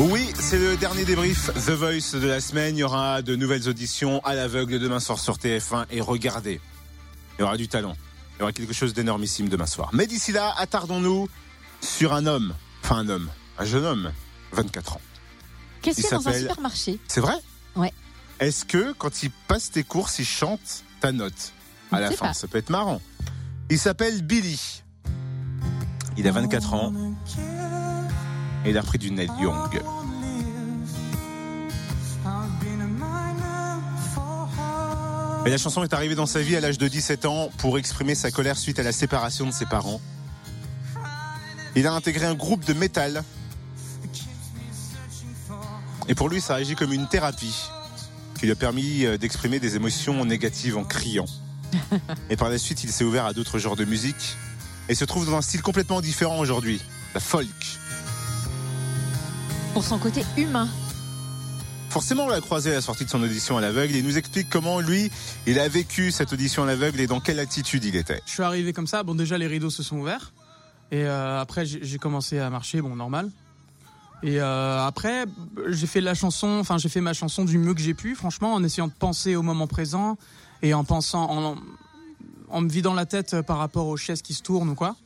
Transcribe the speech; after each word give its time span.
Oui, 0.00 0.32
c'est 0.34 0.58
le 0.58 0.78
dernier 0.78 1.04
débrief 1.04 1.50
The 1.52 1.72
Voice 1.72 2.18
de 2.18 2.26
la 2.26 2.40
semaine. 2.40 2.74
Il 2.74 2.80
y 2.80 2.82
aura 2.82 3.20
de 3.20 3.36
nouvelles 3.36 3.68
auditions 3.68 4.24
à 4.24 4.34
l'aveugle 4.34 4.78
demain 4.78 4.98
soir 4.98 5.18
sur 5.18 5.36
TF1 5.36 5.84
et 5.90 6.00
regardez, 6.00 6.58
il 7.38 7.42
y 7.42 7.44
aura 7.44 7.58
du 7.58 7.68
talent. 7.68 7.94
Il 8.36 8.40
y 8.40 8.42
aura 8.44 8.52
quelque 8.52 8.72
chose 8.72 8.94
d'énormissime 8.94 9.50
demain 9.50 9.66
soir. 9.66 9.90
Mais 9.92 10.06
d'ici 10.06 10.32
là, 10.32 10.54
attardons-nous 10.56 11.28
sur 11.82 12.14
un 12.14 12.24
homme, 12.24 12.54
enfin 12.82 12.96
un 12.96 13.10
homme, 13.10 13.28
un 13.58 13.64
jeune 13.66 13.84
homme, 13.84 14.10
24 14.52 14.94
ans. 14.94 15.00
Qu'est-ce 15.82 16.00
Il 16.00 16.02
qu'il 16.04 16.12
y 16.12 16.14
a 16.14 16.18
dans 16.18 16.28
un 16.28 16.32
supermarché? 16.32 16.98
C'est 17.06 17.20
vrai? 17.20 17.36
Ouais. 17.76 17.92
Est-ce 18.38 18.64
que 18.64 18.92
quand 18.92 19.22
il 19.22 19.30
passe 19.48 19.70
tes 19.70 19.84
courses, 19.84 20.18
il 20.18 20.24
chante 20.24 20.82
ta 21.02 21.12
note 21.12 21.52
à 21.92 22.00
la 22.00 22.10
fin? 22.10 22.28
pas. 22.28 22.32
Ça 22.32 22.48
peut 22.48 22.56
être 22.56 22.70
marrant. 22.70 23.02
Il 23.68 23.78
s'appelle 23.78 24.22
Billy. 24.22 24.82
Il 26.16 26.26
a 26.26 26.32
24 26.32 26.72
ans 26.72 26.92
et 28.64 28.76
a 28.76 28.80
repris 28.80 28.98
du 28.98 29.10
Neil 29.10 29.30
Young. 29.40 29.80
Et 35.46 35.50
la 35.50 35.56
chanson 35.56 35.82
est 35.82 35.94
arrivée 35.94 36.14
dans 36.14 36.26
sa 36.26 36.42
vie 36.42 36.54
à 36.54 36.60
l'âge 36.60 36.76
de 36.76 36.86
17 36.86 37.24
ans 37.24 37.50
pour 37.58 37.78
exprimer 37.78 38.14
sa 38.14 38.30
colère 38.30 38.58
suite 38.58 38.78
à 38.78 38.82
la 38.82 38.92
séparation 38.92 39.46
de 39.46 39.52
ses 39.52 39.64
parents. 39.64 40.00
Il 41.76 41.86
a 41.86 41.92
intégré 41.92 42.26
un 42.26 42.34
groupe 42.34 42.64
de 42.64 42.74
métal. 42.74 43.22
Et 46.08 46.14
pour 46.14 46.28
lui, 46.28 46.40
ça 46.40 46.56
agit 46.56 46.74
comme 46.74 46.92
une 46.92 47.08
thérapie 47.08 47.70
qui 48.38 48.46
lui 48.46 48.52
a 48.52 48.56
permis 48.56 49.04
euh, 49.04 49.18
d'exprimer 49.18 49.60
des 49.60 49.76
émotions 49.76 50.24
négatives 50.24 50.76
en 50.76 50.84
criant. 50.84 51.26
Et 52.30 52.36
par 52.36 52.48
la 52.48 52.58
suite, 52.58 52.84
il 52.84 52.90
s'est 52.90 53.04
ouvert 53.04 53.26
à 53.26 53.32
d'autres 53.32 53.58
genres 53.58 53.76
de 53.76 53.84
musique 53.84 54.36
et 54.88 54.94
se 54.94 55.04
trouve 55.04 55.26
dans 55.26 55.36
un 55.36 55.42
style 55.42 55.62
complètement 55.62 56.00
différent 56.00 56.38
aujourd'hui, 56.38 56.80
la 57.14 57.20
folk. 57.20 57.46
Pour 59.72 59.84
son 59.84 59.98
côté 59.98 60.24
humain. 60.36 60.68
Forcément, 61.90 62.24
on 62.24 62.28
l'a 62.28 62.40
croisé 62.40 62.70
à 62.70 62.74
la 62.74 62.80
sortie 62.80 63.04
de 63.04 63.10
son 63.10 63.22
audition 63.22 63.56
à 63.56 63.60
l'aveugle. 63.60 63.94
Il 63.94 64.04
nous 64.04 64.18
explique 64.18 64.48
comment 64.50 64.80
lui, 64.80 65.10
il 65.46 65.58
a 65.58 65.68
vécu 65.68 66.10
cette 66.10 66.32
audition 66.32 66.64
à 66.64 66.66
l'aveugle 66.66 67.00
et 67.00 67.06
dans 67.06 67.20
quelle 67.20 67.38
attitude 67.38 67.84
il 67.84 67.96
était. 67.96 68.20
Je 68.26 68.32
suis 68.32 68.42
arrivé 68.42 68.72
comme 68.72 68.86
ça. 68.86 69.02
Bon, 69.02 69.14
déjà, 69.14 69.38
les 69.38 69.46
rideaux 69.46 69.70
se 69.70 69.82
sont 69.82 69.98
ouverts. 69.98 70.32
Et 70.90 71.04
euh, 71.04 71.40
après, 71.40 71.66
j'ai 71.66 71.98
commencé 71.98 72.38
à 72.38 72.50
marcher, 72.50 72.80
bon, 72.80 72.96
normal. 72.96 73.30
Et 74.22 74.40
euh, 74.40 74.84
après, 74.84 75.24
j'ai 75.68 75.86
fait 75.86 76.00
la 76.00 76.14
chanson, 76.14 76.58
enfin, 76.60 76.76
j'ai 76.76 76.88
fait 76.88 77.00
ma 77.00 77.12
chanson 77.12 77.44
du 77.44 77.56
mieux 77.56 77.74
que 77.74 77.80
j'ai 77.80 77.94
pu, 77.94 78.14
franchement, 78.14 78.54
en 78.54 78.62
essayant 78.64 78.88
de 78.88 78.92
penser 78.92 79.36
au 79.36 79.42
moment 79.42 79.66
présent 79.66 80.18
et 80.62 80.74
en 80.74 80.84
pensant, 80.84 81.30
en, 81.30 81.56
en 82.48 82.60
me 82.60 82.68
vidant 82.68 82.94
la 82.94 83.06
tête 83.06 83.40
par 83.42 83.58
rapport 83.58 83.86
aux 83.86 83.96
chaises 83.96 84.20
qui 84.20 84.34
se 84.34 84.42
tournent 84.42 84.70
ou 84.70 84.74
quoi. 84.74 84.96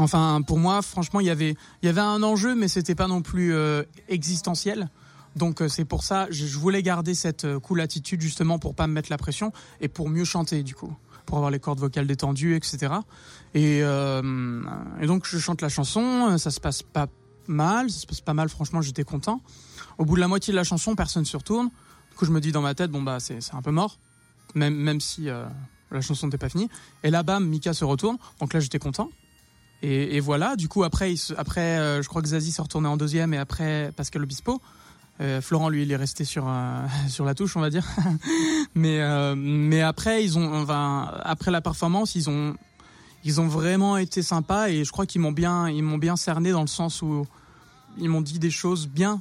Enfin, 0.00 0.40
pour 0.40 0.58
moi, 0.58 0.80
franchement, 0.80 1.20
il 1.20 1.26
y 1.26 1.30
avait, 1.30 1.56
y 1.82 1.88
avait 1.88 2.00
un 2.00 2.22
enjeu, 2.22 2.54
mais 2.54 2.68
c'était 2.68 2.94
pas 2.94 3.06
non 3.06 3.20
plus 3.20 3.52
euh, 3.52 3.82
existentiel. 4.08 4.88
Donc 5.36 5.60
euh, 5.60 5.68
c'est 5.68 5.84
pour 5.84 6.04
ça, 6.04 6.26
je, 6.30 6.46
voulais 6.58 6.82
garder 6.82 7.14
cette 7.14 7.44
euh, 7.44 7.60
cool 7.60 7.82
attitude 7.82 8.20
justement 8.20 8.58
pour 8.58 8.74
pas 8.74 8.86
me 8.86 8.94
mettre 8.94 9.10
la 9.10 9.18
pression 9.18 9.52
et 9.80 9.88
pour 9.88 10.08
mieux 10.08 10.24
chanter 10.24 10.64
du 10.64 10.74
coup, 10.74 10.92
pour 11.26 11.36
avoir 11.36 11.50
les 11.50 11.60
cordes 11.60 11.78
vocales 11.78 12.06
détendues, 12.06 12.56
etc. 12.56 12.94
Et, 13.54 13.82
donc 15.06 15.26
je 15.26 15.38
chante 15.38 15.60
la 15.60 15.68
chanson, 15.68 16.38
ça 16.38 16.50
se 16.50 16.60
passe 16.60 16.82
pas 16.82 17.06
mal, 17.46 17.90
ça 17.90 18.00
se 18.00 18.06
passe 18.06 18.22
pas 18.22 18.34
mal. 18.34 18.48
Franchement, 18.48 18.80
j'étais 18.80 19.04
content. 19.04 19.42
Au 19.98 20.06
bout 20.06 20.16
de 20.16 20.20
la 20.20 20.28
moitié 20.28 20.52
de 20.52 20.56
la 20.56 20.64
chanson, 20.64 20.96
personne 20.96 21.26
se 21.26 21.36
retourne. 21.36 21.68
Du 22.10 22.16
coup, 22.16 22.24
je 22.24 22.32
me 22.32 22.40
dis 22.40 22.52
dans 22.52 22.62
ma 22.62 22.74
tête, 22.74 22.90
bon 22.90 23.02
bah 23.02 23.20
c'est 23.20 23.38
un 23.52 23.62
peu 23.62 23.70
mort, 23.70 23.98
même 24.54 24.74
même 24.74 25.00
si 25.00 25.26
la 25.26 26.00
chanson 26.00 26.26
n'était 26.26 26.38
pas 26.38 26.48
finie. 26.48 26.70
Et 27.04 27.10
là, 27.10 27.22
bam, 27.22 27.46
Mika 27.46 27.74
se 27.74 27.84
retourne. 27.84 28.16
Donc 28.40 28.54
là, 28.54 28.60
j'étais 28.60 28.78
content. 28.78 29.10
Et, 29.82 30.20
voilà. 30.20 30.56
Du 30.56 30.68
coup, 30.68 30.84
après, 30.84 31.14
après, 31.38 31.78
euh, 31.78 32.02
je 32.02 32.08
crois 32.08 32.20
que 32.20 32.28
Zazie 32.28 32.52
s'est 32.52 32.62
retourné 32.62 32.88
en 32.88 32.96
deuxième 32.96 33.32
et 33.32 33.38
après 33.38 33.92
Pascal 33.96 34.22
Obispo. 34.22 34.60
Euh, 35.20 35.40
Florent, 35.40 35.68
lui, 35.68 35.82
il 35.82 35.92
est 35.92 35.96
resté 35.96 36.24
sur 36.24 36.46
euh, 36.48 36.86
sur 37.08 37.24
la 37.24 37.34
touche, 37.34 37.56
on 37.56 37.60
va 37.60 37.70
dire. 37.70 37.86
mais 38.74 39.00
mais 39.36 39.80
après, 39.80 40.24
ils 40.24 40.38
ont, 40.38 40.62
enfin, 40.62 41.10
après 41.22 41.50
la 41.50 41.60
performance, 41.60 42.14
ils 42.14 42.28
ont 42.28 42.54
ils 43.24 43.40
ont 43.40 43.48
vraiment 43.48 43.96
été 43.96 44.22
sympas 44.22 44.68
et 44.68 44.84
je 44.84 44.92
crois 44.92 45.04
qu'ils 45.04 45.20
m'ont 45.20 45.32
bien 45.32 45.70
bien 45.98 46.16
cerné 46.16 46.52
dans 46.52 46.62
le 46.62 46.66
sens 46.66 47.02
où 47.02 47.26
ils 47.98 48.08
m'ont 48.08 48.22
dit 48.22 48.38
des 48.38 48.50
choses 48.50 48.88
bien 48.88 49.20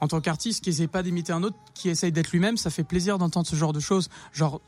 en 0.00 0.08
tant 0.08 0.20
qu'artiste 0.20 0.62
qui 0.64 0.70
essaye 0.70 0.88
pas 0.88 1.02
d'imiter 1.02 1.32
un 1.32 1.42
autre, 1.42 1.56
qui 1.74 1.88
essaye 1.88 2.12
d'être 2.12 2.30
lui-même. 2.30 2.56
Ça 2.56 2.70
fait 2.70 2.84
plaisir 2.84 3.18
d'entendre 3.18 3.46
ce 3.46 3.56
genre 3.56 3.72
de 3.72 3.80
choses. 3.80 4.08
Genre, 4.32 4.60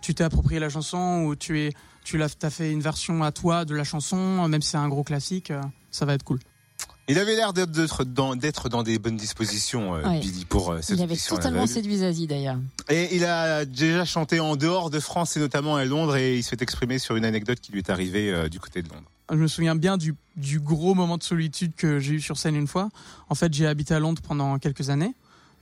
tu- 0.00 0.14
t'es 0.14 0.24
approprié 0.24 0.60
la 0.60 0.68
chanson 0.68 1.22
ou 1.26 1.36
tu 1.36 1.60
es 1.60 1.72
tu 2.04 2.16
l'as 2.16 2.28
t'as 2.30 2.48
fait 2.50 2.72
une 2.72 2.80
version 2.80 3.22
à 3.22 3.32
toi 3.32 3.64
de 3.66 3.74
la 3.74 3.84
chanson, 3.84 4.48
même 4.48 4.62
si 4.62 4.70
c'est 4.70 4.76
un 4.78 4.88
gros 4.88 5.04
classique, 5.04 5.50
euh, 5.50 5.60
ça 5.90 6.06
va 6.06 6.14
être 6.14 6.22
cool. 6.22 6.38
Il 7.10 7.18
avait 7.18 7.36
l'air 7.36 7.52
d'être- 7.54 8.04
dans, 8.04 8.36
d'être 8.36 8.68
dans 8.68 8.82
des 8.82 8.98
bonnes 8.98 9.16
dispositions, 9.16 9.94
euh, 9.94 10.02
Ouais. 10.06 10.20
Billy, 10.20 10.44
pour 10.44 10.70
euh, 10.72 10.80
cette 10.82 10.98
Il 10.98 11.02
avait 11.02 11.16
totalement 11.16 11.66
séduit 11.66 11.98
Zazie 11.98 12.26
d'ailleurs. 12.26 12.58
Et 12.90 13.14
il 13.16 13.24
a 13.24 13.64
déjà 13.64 14.04
chanté 14.04 14.40
en 14.40 14.56
dehors 14.56 14.90
de 14.90 15.00
France 15.00 15.36
et 15.36 15.40
notamment 15.40 15.76
à 15.76 15.84
Londres 15.86 16.16
et 16.16 16.36
il 16.36 16.42
s'est 16.42 16.58
exprimé 16.60 16.98
sur 16.98 17.16
une 17.16 17.24
anecdote 17.24 17.60
qui 17.60 17.72
lui 17.72 17.78
est 17.78 17.88
arrivée 17.90 18.30
euh, 18.30 18.48
du 18.50 18.60
côté 18.60 18.82
de 18.82 18.88
Londres. 18.88 19.10
Je 19.30 19.36
me 19.36 19.46
souviens 19.48 19.74
bien 19.76 19.96
du, 19.98 20.14
du 20.36 20.60
gros 20.60 20.94
moment 20.94 21.16
de 21.18 21.22
solitude 21.22 21.72
que 21.76 21.98
j'ai 21.98 22.14
eu 22.14 22.20
sur 22.20 22.38
scène 22.38 22.56
une 22.56 22.66
fois. 22.68 22.88
En 23.28 23.34
fait, 23.34 23.52
j'ai 23.52 23.66
habité 23.66 23.92
à 23.94 23.98
Londres 24.00 24.22
pendant 24.26 24.58
quelques 24.58 24.88
années. 24.90 25.14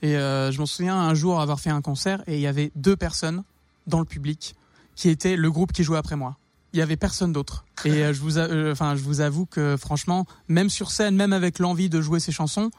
Et 0.02 0.16
euh, 0.16 0.52
je 0.52 0.58
m'en 0.58 0.66
souviens 0.66 0.96
un 0.96 1.14
jour 1.14 1.40
avoir 1.40 1.58
fait 1.60 1.70
un 1.70 1.80
concert 1.80 2.22
et 2.28 2.34
il 2.36 2.40
y 2.40 2.46
avait 2.46 2.70
deux 2.76 2.96
personnes 2.96 3.42
dans 3.86 3.98
le 3.98 4.04
public 4.04 4.54
qui 4.94 5.08
étaient 5.08 5.36
le 5.36 5.50
groupe 5.50 5.72
qui 5.72 5.82
jouait 5.84 5.98
après 5.98 6.16
moi. 6.16 6.36
Il 6.72 6.78
y 6.78 6.82
avait 6.82 6.96
personne 6.96 7.32
d'autre. 7.32 7.64
Et 7.84 8.04
euh, 8.04 8.12
je 8.12 8.20
vous, 8.20 8.38
a- 8.38 8.42
euh, 8.42 8.72
enfin, 8.72 8.96
je 8.96 9.02
vous 9.02 9.20
avoue 9.20 9.46
que 9.46 9.76
franchement, 9.76 10.26
même 10.48 10.68
sur 10.70 10.90
scène, 10.90 11.16
même 11.16 11.32
avec 11.32 11.58
l'envie 11.58 11.88
de 11.88 12.00
jouer 12.00 12.20
ces 12.20 12.32
chansons, 12.32 12.70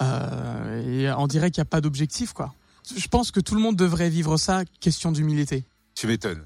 euh, 0.00 1.14
on 1.16 1.26
dirait 1.26 1.50
qu'il 1.50 1.60
n'y 1.60 1.66
a 1.68 1.70
pas 1.70 1.80
d'objectif, 1.80 2.32
quoi. 2.32 2.54
Je 2.96 3.06
pense 3.08 3.30
que 3.30 3.40
tout 3.40 3.54
le 3.54 3.60
monde 3.60 3.76
devrait 3.76 4.08
vivre 4.10 4.36
ça, 4.36 4.64
question 4.80 5.12
d'humilité. 5.12 5.64
Tu 5.94 6.06
m'étonnes. 6.06 6.44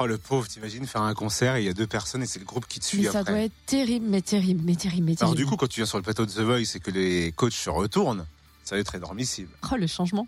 Oh 0.00 0.06
le 0.06 0.18
pauvre, 0.18 0.48
t'imagines 0.48 0.86
faire 0.88 1.02
un 1.02 1.14
concert 1.14 1.54
et 1.54 1.62
il 1.62 1.66
y 1.66 1.68
a 1.68 1.72
deux 1.72 1.86
personnes 1.86 2.22
et 2.24 2.26
c'est 2.26 2.40
le 2.40 2.44
groupe 2.44 2.66
qui 2.66 2.80
te 2.80 2.84
suit 2.84 3.02
Mais 3.02 3.10
ça 3.10 3.20
après. 3.20 3.32
doit 3.32 3.42
être 3.42 3.52
terrible, 3.66 4.06
mais 4.08 4.20
terrible, 4.22 4.60
mais 4.64 4.74
terrible, 4.74 5.04
mais 5.06 5.14
terrible. 5.14 5.22
Alors 5.22 5.34
du 5.36 5.46
coup, 5.46 5.56
quand 5.56 5.68
tu 5.68 5.78
viens 5.78 5.86
sur 5.86 5.98
le 5.98 6.02
plateau 6.02 6.26
de 6.26 6.32
The 6.32 6.40
Voice 6.40 6.74
et 6.74 6.80
que 6.80 6.90
les 6.90 7.30
coachs 7.30 7.52
se 7.52 7.70
retournent, 7.70 8.26
ça 8.64 8.74
va 8.74 8.80
être 8.80 8.96
énormissime. 8.96 9.46
oh 9.70 9.76
le 9.76 9.86
changement. 9.86 10.26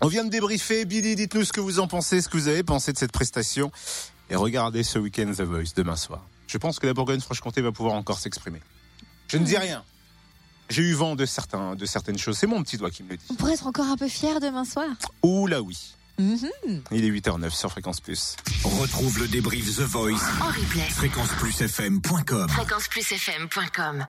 On 0.00 0.08
vient 0.08 0.24
de 0.24 0.30
débriefer. 0.30 0.84
Billy, 0.84 1.14
dites-nous 1.16 1.44
ce 1.44 1.52
que 1.52 1.60
vous 1.60 1.78
en 1.78 1.86
pensez, 1.86 2.20
ce 2.20 2.28
que 2.28 2.36
vous 2.36 2.48
avez 2.48 2.62
pensé 2.62 2.92
de 2.92 2.98
cette 2.98 3.12
prestation. 3.12 3.70
Et 4.30 4.36
regardez 4.36 4.82
ce 4.82 4.98
week-end 4.98 5.30
The 5.32 5.42
Voice 5.42 5.74
demain 5.76 5.96
soir. 5.96 6.24
Je 6.48 6.58
pense 6.58 6.78
que 6.78 6.86
la 6.86 6.94
Bourgogne-Franche-Comté 6.94 7.60
va 7.60 7.72
pouvoir 7.72 7.94
encore 7.94 8.18
s'exprimer. 8.18 8.60
Je 9.28 9.38
ne 9.38 9.44
dis 9.44 9.56
rien. 9.56 9.84
J'ai 10.68 10.82
eu 10.82 10.94
vent 10.94 11.14
de, 11.14 11.26
certains, 11.26 11.76
de 11.76 11.86
certaines 11.86 12.18
choses. 12.18 12.36
C'est 12.38 12.46
mon 12.48 12.62
petit 12.62 12.76
doigt 12.76 12.90
qui 12.90 13.02
me 13.04 13.10
le 13.10 13.16
dit. 13.16 13.24
On 13.30 13.34
pourrait 13.34 13.54
être 13.54 13.66
encore 13.66 13.86
un 13.86 13.96
peu 13.96 14.08
fier 14.08 14.40
demain 14.40 14.64
soir. 14.64 14.88
Ouh 15.22 15.46
là 15.46 15.62
oui. 15.62 15.94
Mhm. 16.18 16.48
Il 16.92 17.04
est 17.04 17.10
8h09 17.10 17.50
sur 17.50 17.70
Fréquence 17.70 18.00
Plus. 18.00 18.36
Retrouve 18.64 19.18
le 19.18 19.28
débrief 19.28 19.76
The 19.76 19.82
Voice. 19.82 20.12
En 20.40 20.46
replay. 20.46 20.88
Fréquenceplusfm.com. 20.90 22.48
Fréquenceplusfm.com 22.48 24.04